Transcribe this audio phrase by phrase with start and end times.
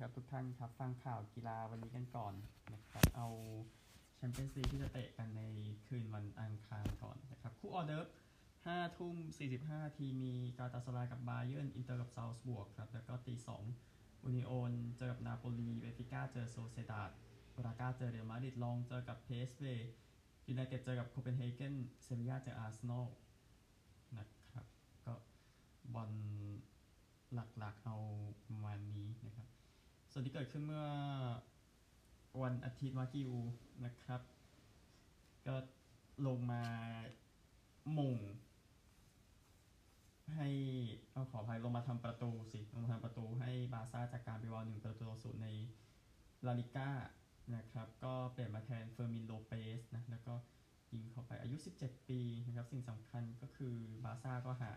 [0.00, 2.34] ครับทุกท่านครับ ฟังข่าวกีฬาวันนี้กันก่อน
[2.74, 3.28] นะครับเอา
[4.16, 5.42] แชมเปี้ยนส์ลีกที่จะเตะกันใน
[5.86, 8.06] คืนวันอังคารก่อนนะครับ คู่ออเดิร์ฟ
[8.52, 9.16] 5ทุ่ม
[9.56, 13.34] 45ทีมีกาลาตาซารายกับบาเยิร์นอินเตอร์กับซัลซ์บวร์กครับ แล้วก็ตี
[13.78, 17.10] 2อูนิโอนเจอกับนาโปลีเบนฟิก้าเจอโซเซียดาด
[17.56, 19.66] บราก้าเจอเรอัลมาดริดล็องส์เจอกับพีเอสวี
[20.48, 21.74] ยูไนเต็ดเจอกับโคเปนเฮเกน
[22.04, 23.06] เซบียาเจออาร์เซนอล
[24.18, 24.66] นะครับ
[25.06, 25.14] ก็
[25.94, 26.10] บอล
[27.34, 27.96] หลักๆเอา
[28.46, 29.48] ประมาณนี้นะครับ
[30.16, 30.86] ส่วนที่เกิดขึ้นเมื่อ
[32.42, 33.32] วันอาทิตย์วากิว
[33.84, 34.20] นะครับ
[35.46, 35.54] ก็
[36.26, 36.64] ลงมา
[37.92, 38.18] หม่ง
[40.36, 40.48] ให้
[41.12, 45.48] เอาขออภัยลงมาทำประตูสิ ลงมาทำประตูให้บาซ่าจากการไปวอลหนึ่งประตูต่อศูนย์ใน
[46.46, 46.90] ลาลิก้า
[47.54, 50.34] นะครับ ก็เปลี่ยนมาแทนเฟอร์มินโลเปสนะ แล้วก็
[50.92, 54.74] ยิงเข้าไปอายุ 17 ปีนะครับ สิ่งสำคัญก็คือบาซ่าก็หา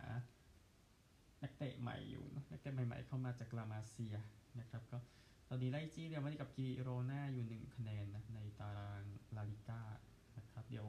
[1.44, 4.16] นักเตะใหม่อยู่นะนักเตะใหม่ๆเข้ามาจากลามาเซีย
[4.60, 4.98] นะครับก็
[5.50, 9.04] ตอนนี้ไล่จี้เรียลมาดริดกับกิโรนาอยู่1คะแนนนะในตาราง
[9.36, 9.82] ลาลิก้า
[10.38, 10.88] นะครับ เดี๋ยว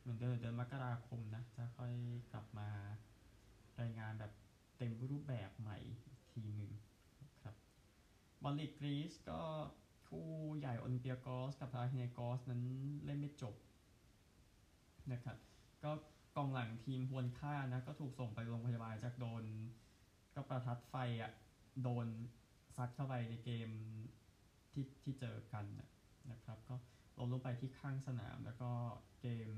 [0.00, 1.94] เหมือนเดิมเดือนมกราคมนะ จะค่อย
[2.32, 2.68] กลับมา
[3.80, 4.32] รายงานแบบ
[4.76, 6.72] เต็มรูปแบบใหม่อีกทีหนึ่ง
[7.22, 7.54] นะครับ
[8.42, 9.40] บอลลีกกรีซก็
[10.08, 12.62] คู่ใหญ่โอลิมเปียกอสกับพาฮิเนกอสนั้น
[13.04, 13.54] เล่นไม่จบ
[15.12, 15.36] นะครับ
[15.84, 15.90] ก็
[16.36, 19.44] กองหลังทีมฮวนค่านะ ก็ถูกส่งไปโรงพยาบาลจากโดน
[20.34, 21.32] ก็ประทัดไฟอะ่ะ
[21.82, 22.06] โดน
[22.76, 23.68] ซัดเข้าไปในเกม
[24.72, 25.64] ที่ที่เจอกัน
[26.32, 26.74] นะครับ ก็
[27.18, 28.70] ลงลงไปที่ข้างสนาม แล้วก็
[29.20, 29.50] เกม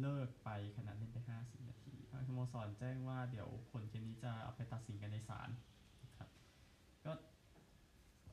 [0.00, 5.48] เลิกไปขณะเล่นไป 50 นาทีทางสโมสรแจ้งว่าเดี๋ยวผลเกมนี้จะเอาไปตัดสินกันในศาล
[6.04, 6.28] นะครับ
[7.04, 7.12] ก็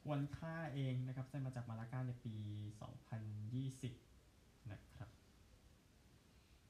[0.02, 2.36] ควรค่าเองนะครับได้มาจากมาลาก้าในปี
[3.94, 5.10] 2020 นะครับ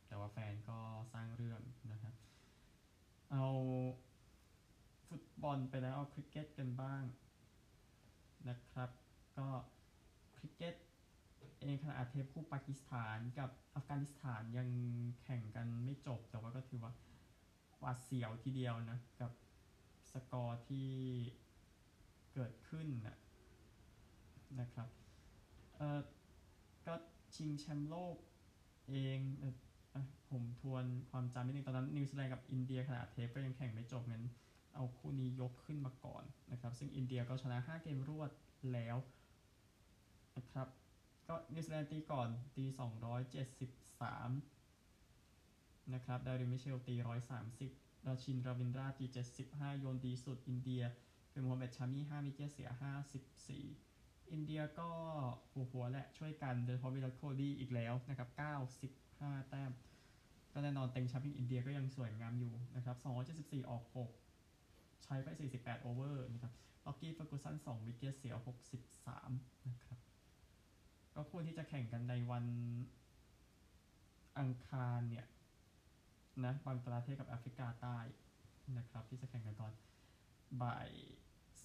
[0.07, 0.79] แต่ว่าแฟนก็
[1.13, 2.13] สร้างเรื่องนะครับ
[3.31, 3.45] เอา
[5.07, 7.03] ฟุตบอลไปแล้วเอาคริกเก็ตกันบ้าง
[8.49, 8.89] นะครับ
[9.37, 9.47] ก็
[10.37, 10.75] คริกเก็ต
[11.59, 14.69] เองขณะเทปคู่ปากีสถานกับอัฟกานิสถานยัง
[15.21, 16.93] แข่งกันไม่จบ แต่ว่าก็ถือว่า
[17.79, 19.31] หวาดเสียวทีเดียวนะ กับ
[20.11, 20.89] สกอร์ที่
[22.33, 23.17] เกิดขึ้นนะ
[24.59, 24.87] นะครับ
[25.75, 25.99] เออ
[26.85, 26.93] ก็
[27.35, 28.15] ชิงแชมป์โลก
[28.89, 29.55] เองเออ
[30.29, 34.23] ผมทวนความจำนิดนึงตอนนั้นนิวซีแลนด์กับอินเดียขณะเทปก็ยังแข่งไม่จบงั้น
[34.75, 38.31] เอาคู่นี้ยกขึ้นมาก่อนนะครับ ซึ่งอินเดียก็ชนะ 5 เกมรวด
[38.73, 38.97] แล้ว
[40.37, 40.67] นะครับ
[41.27, 42.73] ก็นิวซีแลนด์ตีก่อนตี 273
[45.93, 46.95] นะครับ ดาริมิเชลตี
[47.51, 49.05] 130 ราชินราวินดราตี
[49.43, 50.83] 75 โยนดีสุดอินเดีย
[51.31, 52.69] เป็นโมฮัมเหม็ดชามี5มิเกเสีย
[53.51, 54.89] 54 อินเดียก็
[55.53, 58.29] หัวหัวแหละช่วยกันโดยเฉพาะวิรัตโคห์ลีอีกแล้วนะครับ
[58.91, 59.71] 95 แต้ม
[60.53, 62.97] ก็แน่นอนเต็งแชมป์อินเดียก็ยังสวยงามอยู่นะครับ
[63.33, 64.24] 274 ออก 6
[65.03, 66.53] ใช้ไป 48 over นะครับ
[66.85, 68.35] ล็อกกี้เฟอร์กูสัน2 wicket เสีย
[69.01, 69.99] 63 นะครับ
[71.15, 72.45] ก็ควรที่จะแข่งกันในวัน
[74.39, 75.25] อังคารเนี่ย
[76.45, 77.97] นะบังกลาเทศกับแอฟริกาใต้
[78.77, 79.73] นะครับ ที่จะแข่งกันตอน
[80.61, 80.89] บ่าย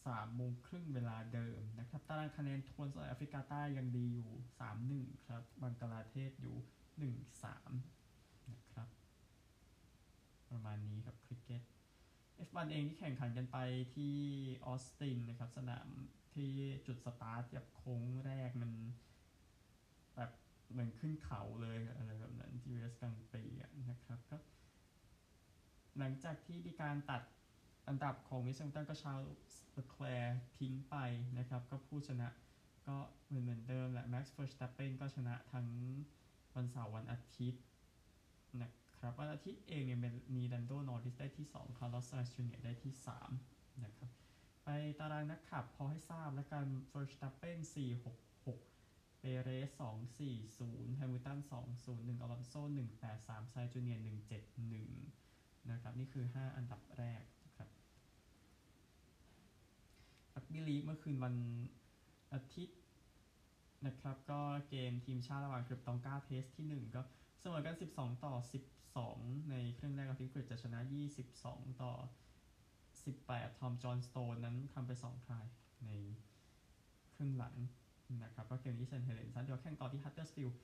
[0.05, 4.31] สามโมงครึ่งเวลาเดิมนะครับตารางคะแนนทวนสำหรับแอฟริกาใต้ยังดีอยู่
[4.79, 7.13] 3-1 ครับ บังกลาเทศอยู่
[7.57, 8.89] 1-3 นะครับ
[10.51, 11.63] ประมาณนี้ครับคริกเก็ต
[12.49, 13.59] F1 เองที่แข่งขันกันไป
[13.95, 14.17] ที่
[14.67, 15.89] ออสตินนะครับสนาม
[16.35, 16.53] ที่
[16.87, 18.73] จุดสตาร์ทแบบโค้งแรกมัน
[20.17, 20.31] แบบ
[20.71, 23.43] เหมือนขึ้นเขาเลยอะไรแบบนั้นที่เวสกังปี
[23.89, 24.37] นะครับก็
[25.99, 27.23] หลังจากที่มีการตัด
[27.89, 29.21] อันดับของวิสตันก็ชาว
[29.75, 30.97] สแควร์ทิ้งไป
[31.39, 32.29] นะครับ ก็ผู้ชนะ
[32.87, 32.97] ก็
[33.27, 35.67] เหมือนเหมือนเดิมแหละแม็กซ์เฟอร์สตัปเปนก็ชนะทั้ง
[36.55, 37.63] วันเสาร์วันอาทิตย์
[38.63, 40.01] นะ ครับวันอาทิตย์เองเนี่ย
[40.37, 42.93] มีดันโดนอริสได้ที่ 2 คาร์ลอส ไซนซ์จูเนียร์ได้ที่
[43.37, 44.11] 3 นะครับ
[44.65, 44.69] ไป
[44.99, 47.59] ตารางนักขับพอให้ทราบแล้วกันเฟอร์สตัปเปน
[48.41, 49.51] 466 เปเร
[49.81, 49.83] ส
[50.37, 51.39] 240 แฮมิลตัน
[51.81, 52.55] 201 อลอนโซ
[53.03, 53.97] 183 ไซจูเนีย
[54.79, 57.69] 171 นะครับ นี่คือ 5 อันดับแรกนะครับ
[60.35, 61.35] รักบี้ลีกเมื่อคืนวัน
[62.33, 62.79] อาทิตย์
[63.87, 67.03] นะครับ ก็เกมทีมชาติระหว่างอังกฤษกับตองกา test ที่ 1 ก็
[67.41, 68.35] เสมอกัน 12 ต่อ
[68.93, 70.81] 12 ในครึ่งแรกกับทีมกรีจะชนะ
[71.31, 71.93] 22 ต่อ
[72.93, 75.45] 18 ทอม จอห์นสโตนนั้นทำไป 2 ทราย
[75.85, 75.91] ใน
[77.15, 77.55] ครึ่งหลัง
[78.23, 80.59] นะครับก็เกมนี้เซนเฮเลนซันเดียวแข่งต่อที่ฮัตเตอร์สฟิลด์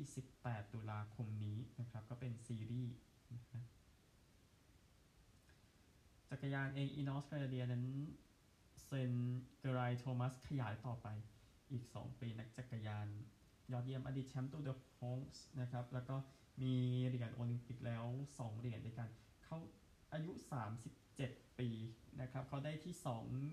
[0.00, 2.94] 28 ตุลาคมนี้นะครับ ก็เป็นซีรีส์
[3.32, 3.64] นะ
[6.30, 7.84] จักรยานเองอีนอสเตรเลียนั้น
[8.84, 9.12] เซน
[9.58, 11.06] เกรายโทมัสขยายต่อไป
[11.70, 13.08] อีก 2 ปีนักจักรยาน
[13.72, 16.16] ยอดเยี่ยมอดีตแชมป์ตูร์เดอฟรองซ์นะครับ แล้วก็
[16.62, 16.74] มี
[17.06, 19.08] เหรียญโอลิมปิกแล้ว 2 เหรียญด้วยกัน
[19.44, 19.58] เขา
[20.12, 20.32] อายุ
[20.96, 21.70] 37 ปี
[22.20, 22.94] นะครับ เขาได้ที่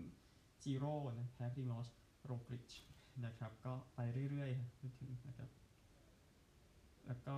[0.01, 1.87] 2 จิโร่นะแพ้พรีมอซ
[2.25, 2.71] โรกลิช
[3.25, 3.99] นะครับ ก็ไป
[4.31, 5.49] เรื่อยๆถึงนะครับ
[7.07, 7.37] แล้วก็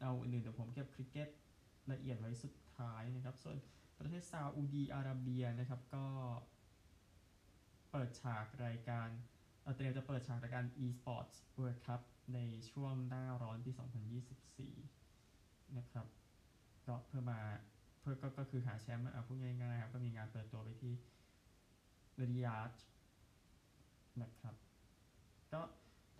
[0.00, 1.28] เอาอื่นๆเดี๋ยวผมเก็บคริกเก็ต
[1.92, 3.56] ละเอียดไว้สุดท้ายนะครับ ส่วน
[3.98, 6.06] ประเทศซาอุดีอาระเบียนะครับก็
[7.90, 9.08] เปิดฉากรายการ
[9.62, 12.00] เอ่อเตรียมจะเปิดฉากรายการ e-sports World Cup
[12.34, 12.38] ใน
[12.70, 13.72] ช่วงหน้าร้อนปี
[14.74, 16.06] 2024 นะครับ
[16.86, 17.40] ก็เพื่อมา
[18.00, 20.94] เพื่อก็ก็คือหาแชมป์เอาพูดง่ายๆครับก็มีงานเปิดตัวไปที่
[22.20, 22.72] ริยาด
[24.22, 24.54] นะครับ
[25.52, 25.62] ก็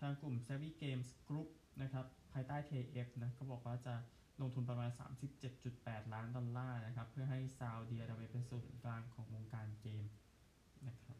[0.01, 1.49] ทางกลุ่ม Savvy Games Group
[1.83, 3.95] นะครับ ภายใต้ KF นะก็บอกว่าจะ
[4.41, 4.91] ลงทุนประมาณ
[5.53, 10.05] 37.8 ล้านดอลลาร์นะครับ เพื่อให้ซาอุดิอาระเบียเป็นศูนย์กลางของวงการเกม
[10.89, 11.20] นะครับ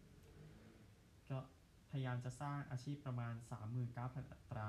[1.91, 3.35] พยายามจะสร้างอาชีพประมาณ
[3.83, 4.69] 39,000 อัตรา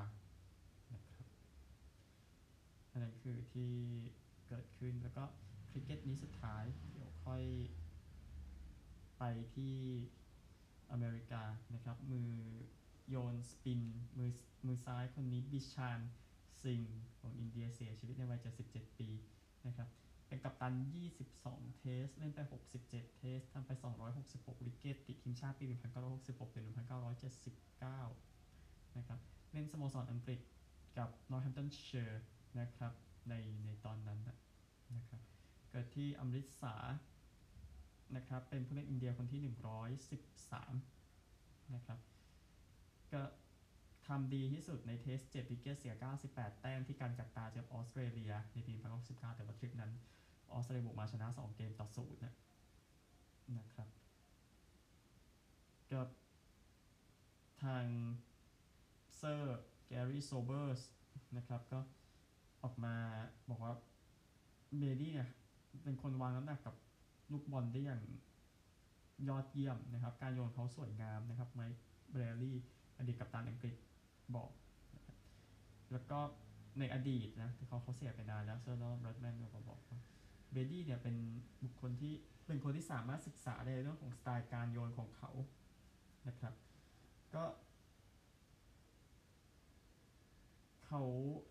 [0.93, 1.25] นะครับ
[2.91, 3.73] อันนั้นคือที่
[4.47, 5.23] เกิดขึ้นแล้วก็
[5.69, 6.63] คริกเก็ตนี้สุดท้าย
[6.93, 7.43] เดี๋ยวค่อย
[9.19, 9.23] ไป
[9.55, 9.75] ที่
[10.91, 12.31] อเมริกานะครับ มือ
[13.09, 13.81] โยนสปิน
[14.17, 14.31] มือ
[14.65, 15.99] มือซ้ายคนนี้บิชาน
[16.61, 16.81] ซิง
[17.19, 18.39] ของอินเดียเสียชีวิตในวัย
[18.69, 19.09] 77ปี
[19.67, 19.89] นะครับ
[20.31, 20.73] เป็นกัปตัน
[21.25, 22.39] 22 Test เล่นไป
[22.79, 23.71] 67 Test ทำไป
[24.17, 25.65] 266 wicket ติดทีมชาติปี
[26.11, 26.67] 1966 ถึง
[27.61, 29.19] 1979 นะครับ
[29.51, 30.39] เล่นสโมสรอังกฤษ
[30.97, 32.17] กับ Northamptonshire
[32.59, 32.93] นะครับ
[33.29, 33.33] ใน
[33.65, 34.19] ในตอนนั้น
[34.95, 35.21] นะครับ
[35.69, 36.75] เกิดที่อมริตสาร์
[38.15, 39.41] นะครับ เป็นผู้เล่นอินเดียคนที่
[40.37, 41.99] 113 นะครับ
[43.13, 43.21] ก็
[44.07, 45.93] ทำดีที่สุดใน Test 7 wicket เสีย
[46.27, 48.73] 98 แต้มที่กัลกัตตาเจอออสเตรเลีย ในปี
[49.05, 49.91] 1969แต่ว่าทริปนั้น
[50.53, 52.21] ออสเตรเลียบุกมาชนะ 2 เกมต่อศูนย์
[53.57, 53.87] นะครับ
[55.91, 56.01] ก็
[57.63, 57.85] ทาง
[59.17, 60.81] เซอร์แกรี่โซเบอร์ส
[61.37, 61.79] นะครับก็
[62.63, 62.95] ออกมา
[63.49, 63.73] บอกว่า
[64.79, 65.29] เบดี้เนี่ย
[65.83, 66.75] เป็นคนวางน้ำหนักกับ
[67.31, 68.01] ลูกบอลได้อย่าง
[69.27, 71.79] ยอดเยี่ยมนะครับ การโยนเขาสวยงามนะครับไมค์
[72.11, 72.57] เบรียร์ลีย์
[72.97, 73.75] อดีตกัปตันอังกฤษ
[74.37, 74.51] บอก
[74.95, 75.17] นะครับ
[75.91, 76.19] แล้วก็
[76.79, 79.99] ในอดีตนะที่เขาเขาเสียไปนานแล้วเซอร์ดอนแบรดแมนก็บอกว่า
[80.51, 81.15] เบดี้เนี่ยเป็น
[81.63, 82.13] บุคคลที่
[82.47, 85.31] เป็นคนที่สามารถศึกษาในเรื่องของสไตล์การโยนของเขา
[86.27, 86.53] นะครับ
[87.35, 87.43] ก็
[90.85, 91.01] เขา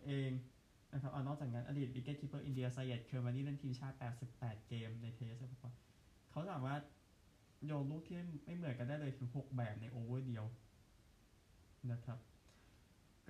[0.05, 0.31] เอง
[0.93, 3.97] นะครับเอานอกจากนั้นอดีต wicket keeper อินเดียไซเยดเคอร์มานี่เล่นทีมชาติ
[4.33, 5.73] 88 เกมใน Test บอกว่า
[6.31, 6.83] เขาสามารถ
[7.67, 10.45] โยนลูกที่ไม่เหมือนกันได้เลยถึง 6 แบบในโอเวอร์เดียว
[11.93, 12.19] นะครับ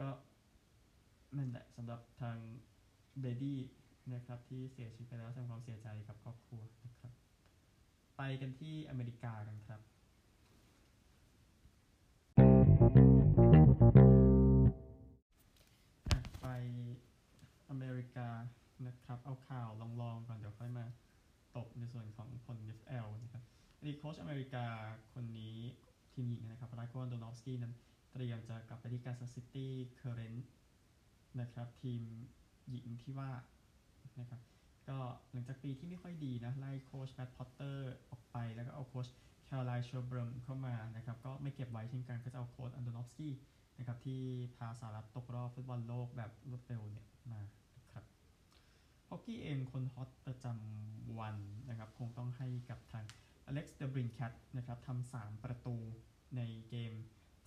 [0.00, 0.11] ก็
[1.37, 2.37] นั่นแหละสำหรับทาง
[3.20, 3.61] เบดี้
[4.14, 7.12] นะครับที่เสียชีวิตไปแล้วแสดงความเสียใจกับครอบครัวนะครับ
[8.17, 9.81] ไปกันที่อเมริกากันครับ
[16.41, 16.47] ไป
[17.70, 18.29] อเมริกา
[18.87, 20.85] นะครับ เอาข่าวรองๆก่อนเดี๋ยวค่อยมา
[21.56, 23.43] ตบในส่วนของผล NFL นะครับ
[23.79, 24.67] อดีตโค้ชอเมริกา
[25.14, 25.56] คนนี้
[26.12, 27.75] ทีมหญิงนะครับวลัตโกอันโดนอฟสกี้นั้น
[28.12, 30.49] เตรียมจะกลับไปที่แคนซัสซิตี้เคอร์เรนต์
[31.41, 32.03] นะครับ ทีม
[32.71, 33.31] หญิงที่ว่า
[34.21, 34.41] นะครับ
[34.89, 34.99] ก็
[35.33, 39.07] หลังจากปีที่ไม่ค่อยดีนะ ไล่โค้ชแมตต์พอตเตอร์ออกไปแล้วก็เอาโค้ช
[39.47, 43.33] แคโรไลน์เชอร์บรมเข้ามานะครับ ก็ไม่เก็บไว้เช่นกันก็จะเอาโค้ชอันโดนอฟสกี้
[43.79, 44.21] นะครับ ที่
[44.57, 47.41] พาสหรัฐตกรอบฟุตบอลโลกแบบรวดเร็วเนี่ยมา
[47.93, 48.05] ครับ
[49.09, 51.37] ฮอกกี้เองคนฮอตประจำวัน
[51.69, 53.05] นะครับ คงต้องให้กับทาง
[53.47, 55.76] อเล็กซ์เดบรินแคทนะครับทำสามประตู
[56.37, 56.93] ในเกม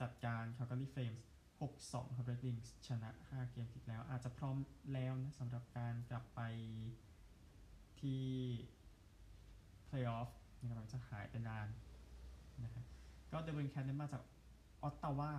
[0.04, 1.22] จัดการ Calgary Flames
[1.64, 4.56] 6-2 ครับ Red Wings ชนะ 5 เกมติดแล้ว อาจจะพร้อม
[4.94, 6.42] แล้วนะสำหรับการกลับไป
[8.00, 8.24] ที่
[9.88, 10.30] Playoff
[10.60, 11.68] นะครับหลังจากหายไปนาน
[12.64, 12.86] นะครับ
[13.32, 14.24] ก็เดวินแคนนั้นมาจาก
[14.84, 15.32] ออตตาวา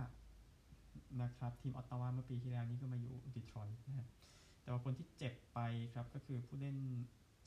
[1.21, 4.07] นะครับ ทีมออตตาวาเมื่อปีที่แล้วนี่ก็มาอยู่ดีทรอยต์นะครับ
[4.61, 5.59] แต่ว่าคนที่เจ็บไป
[5.93, 6.77] ครับก็คือผู้เล่น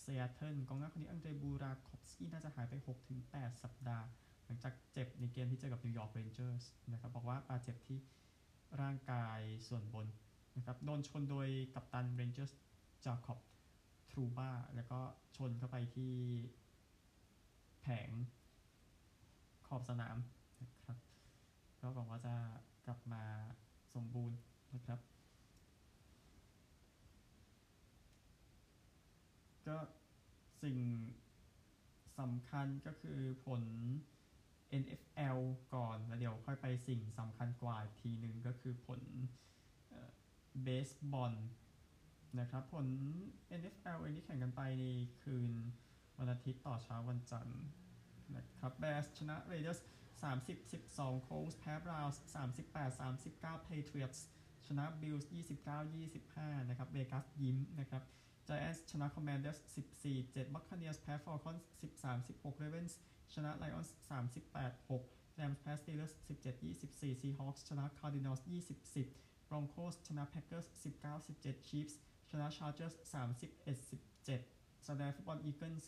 [0.00, 2.74] ซีแอตเทิลกองหน้าคนนี้อังเดรบูราคอฟสกี้น่าจะหายไป
[3.18, 4.06] 6-8 สัปดาห์
[4.48, 7.98] หลังจากเจ็บในเกมที่เจอกับนิวยอร์กเรนเจอร์สนะครับบอกว่าบาดเจ็บที่
[8.80, 10.06] ร่างกายส่วนบน
[10.56, 12.52] นะครับโดนชนโดยกัปตันเรนเจอร์ส
[13.04, 13.38] จาคอบ
[14.10, 15.00] ทรูบาแล้วก็
[15.36, 16.14] ชนเข้าไปที่
[17.80, 18.10] แผง
[19.66, 20.16] ขอบสนาม
[20.62, 20.96] นะครับ
[21.80, 22.34] ก็หวังว่าจะ
[22.86, 23.24] กลับมา
[23.94, 24.38] สมบูรณ์
[24.74, 25.00] นะครับ
[29.66, 29.78] ก็
[30.62, 30.78] สิ่ง
[32.18, 33.62] สำคัญก็คือผล
[34.82, 35.38] NFL
[35.74, 39.00] ก่อน แล้วเดี๋ยวค่อยไปสิ่งสำคัญกว่าอีกทีหนึ่งก็คือผล
[40.62, 41.34] เบสบอล
[42.40, 42.86] นะครับ ผล
[43.60, 44.84] NFL เองที่แข่งกันไปใน
[45.22, 45.52] คืน
[46.18, 47.62] วันอาทิตย์ต่อเช้าวันจันทร์
[48.36, 49.80] นะครับ Bears ชนะ Raiders
[50.22, 50.56] 30
[50.94, 52.22] 12 Colts แพ้ Browns
[52.64, 54.20] 38 39 Patriots
[54.66, 58.02] ชนะ Bills 29 25 นะครับเวกัสยิ้มนะครับ
[58.48, 62.92] Giants ชนะ Commanders 14 7 Buccaneers แพ้ Falcons 13 16 Ravens
[63.34, 69.94] ชนะ Lions 38 6 Rams แพ้ Steelers 17 24 Seahawks ชนะ Cardinals 20 10 Broncos
[70.08, 71.94] ชนะ Packers 19 17 Chiefs
[72.30, 73.76] ชนะ Chargers 31
[74.26, 75.84] 17 Sunday Football Eagles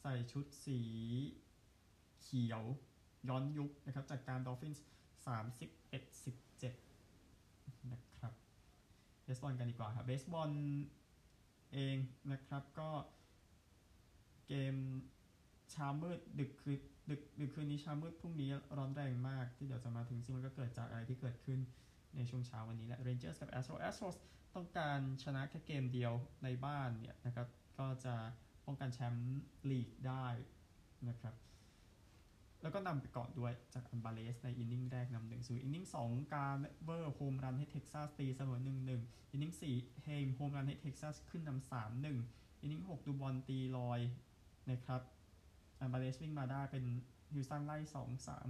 [0.00, 0.78] ใส่ชุดสี
[2.22, 2.64] เขียว
[3.28, 4.80] ย้อนยุคนะครับจากการ Dolphins
[5.26, 6.00] 31
[7.04, 8.32] 17 นะครับ
[9.24, 10.50] เบสบอลกันดีกว่าครับเบสบอล
[11.74, 11.96] เอง
[12.32, 12.90] นะครับก็
[14.48, 14.74] เกม
[15.72, 21.58] เช้ามืดดึกคืนดึกดึกคืนนี้เช้ามืดพรุ่งนี้ร้อนแรงมากที่เดี๋ยวจะมาถึงซึ่งมันก็เกิดจากอะไรที่เกิดขึ้น
[22.16, 24.16] ในช่วงเช้าวันนี้แหละ Rangers กับ Astros Astros
[24.54, 26.12] ต้องการชนะแค่เกมเดียว
[26.44, 28.14] ในบ้านเนี่ยนะครับก็จะ
[28.66, 30.26] ป้องกันแชมป์ลีกได้
[31.08, 31.34] นะครับ
[32.64, 42.18] แล้วก็นำไปก่อนด้วยจากอัลวาเรซใน inning แรกนำหนึ่งศูนย์ inning สองการ์เวอร์ home run ให้เท็กซัสตีเสมอหนึ่งหนึ่ง inning สี่ไฮม์ home run ให้เท็กซัสขึ้นนำสามหนึ่ง
[42.60, 44.00] inning หกดูบอนตีลอย
[44.70, 45.00] นะครับ
[45.80, 46.84] อัลวาเรซวิ่งมาได้เป็น
[47.32, 48.48] ฮิวสตันไล่สองสาม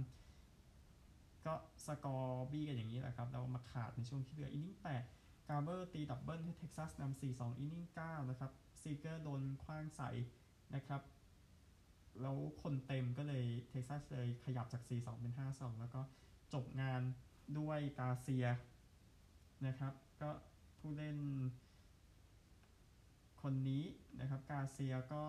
[1.45, 1.53] ก็
[1.85, 5.03] สกอร์บี้กันอย่างนี้แหละครับแล้วมาขาดในช่วงที่เหลือ inning แปด
[5.49, 10.09] การ์เวอร์ตี double ให้เท็กซัสนำสี่สอง inning เก้านะครับซีเกอร์โดนขว้างใส่
[10.75, 11.01] นะครับ
[12.21, 16.01] แล้วคนเต็มก็เลยเท็กซัสเลยขยับจาก 4-2 เป็น 5-2 แล้วก็
[16.53, 17.01] จบงาน
[17.59, 18.45] ด้วยการ์เซีย
[19.67, 20.29] นะครับ ก็
[20.79, 21.17] ผู้เล่น
[23.41, 23.83] คนนี้
[24.19, 25.23] นะครับ การ์เซียก็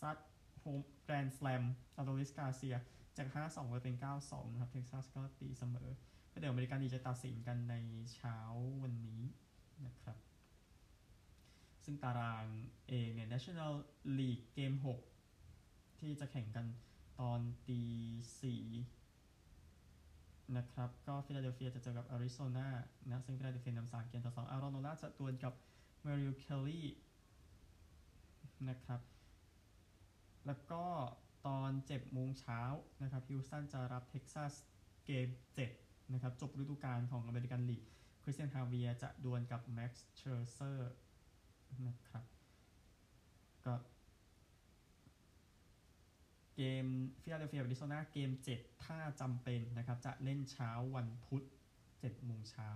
[0.00, 0.18] ซัด
[0.58, 1.62] home grand slam
[1.96, 2.76] อาโดลิสการ์เซีย
[3.16, 5.90] จาก 5-2ไปเป็น 9-2 นะครับ เท็กซัสก็ตีเสมอ
[6.32, 7.74] ก็เดี๋ยวอเมริกันลีกจะตัดสินกันใน
[8.14, 8.36] เช้า
[8.82, 9.22] วันนี้
[9.86, 10.16] นะครับ
[11.84, 12.46] ซึ่งตาราง
[12.88, 13.72] เองเนี่ย National
[14.18, 15.13] League เกม 6
[15.98, 16.66] ที่จะแข่งกัน
[17.20, 17.82] ตอนตี
[18.40, 18.64] สี่
[20.56, 22.68] นะครับ ก็ฟิลาเดลเฟียจะเจอกับอาริโซนา
[23.10, 25.54] นะซึ่งฟิลาเดลเฟียนำสามเกมต่อสองอารอนโนล่าจะดวลกับ
[26.02, 26.88] เมริลเคลลี่
[28.68, 29.00] นะครับ
[30.46, 30.84] แล้วก็
[31.46, 32.60] ตอน7โมงเช้า
[33.02, 34.52] นะครับฮิวสตันจะรับเท็กซัส
[35.06, 35.28] เกม
[35.70, 37.84] 7นะครับ จบฤดูกาลของอเมริกันลีก
[38.22, 40.92] คริสเตียนฮาเวียจะดวลกับแม็กซ์เชอร์เซอร์
[41.86, 42.24] นะครับ
[43.66, 43.74] ก็
[46.56, 46.86] เกม
[47.22, 51.44] ฟิลาเดลเฟียอาริโซนาเกม 7 ถ้าจำเป็นนะครับ จะเล่นเช้าวันพุธ
[51.84, 52.68] 7โมงเช้า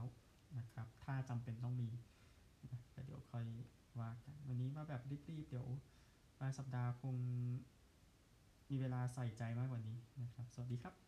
[0.58, 1.90] นะครับ ถ้าจำเป็นต้องมี
[2.70, 3.44] นะแต่เดี๋ยวค่อย
[4.00, 5.68] ว่ากัน วันนี้มาแบบรีบๆ เดี๋ยว
[6.38, 7.16] ปลายสัปดาห์คง
[8.70, 11.07] มีเวลาใส่ใจมากกว่านี้นะครับ สวัสดีครับ